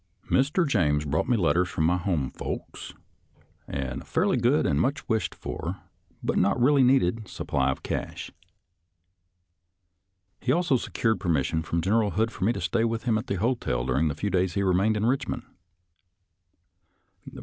Mr. 0.31 0.67
James 0.67 1.05
brought 1.05 1.29
me 1.29 1.37
letters 1.37 1.69
from 1.69 1.83
my 1.83 1.95
home 1.97 2.31
folks, 2.31 2.95
and 3.67 4.01
a 4.01 4.05
fairly 4.05 4.35
good 4.35 4.65
and 4.65 4.81
much 4.81 5.07
wished 5.07 5.35
for, 5.35 5.77
but 6.23 6.39
not 6.39 6.59
really 6.59 6.81
needed, 6.81 7.27
supply 7.27 7.69
of 7.69 7.83
cash. 7.83 8.31
He 10.39 10.51
also 10.51 10.75
secured 10.77 11.19
permis 11.19 11.45
sion 11.45 11.61
from 11.61 11.81
General 11.81 12.09
Hood 12.09 12.31
for 12.31 12.43
me 12.45 12.53
to 12.53 12.61
stay 12.61 12.83
with 12.83 13.03
him 13.03 13.15
at 13.15 13.27
the 13.27 13.35
hotel 13.35 13.85
during 13.85 14.07
the 14.07 14.15
few 14.15 14.31
days 14.31 14.55
he 14.55 14.63
remained 14.63 14.97
in 14.97 15.03
Eichmond. 15.03 15.43